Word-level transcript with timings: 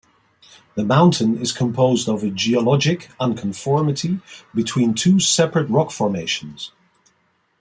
The 0.73 0.83
mountain 0.83 1.37
is 1.37 1.51
composed 1.51 2.09
of 2.09 2.23
a 2.23 2.31
geologic 2.31 3.11
unconformity 3.19 4.19
between 4.51 4.95
two 4.95 5.19
separate 5.19 5.69
rock 5.69 5.91
formations. 5.91 6.71